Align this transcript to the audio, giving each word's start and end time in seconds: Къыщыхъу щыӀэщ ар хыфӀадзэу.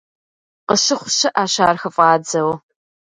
Къыщыхъу 0.67 1.09
щыӀэщ 1.17 1.53
ар 1.67 1.77
хыфӀадзэу. 1.81 2.51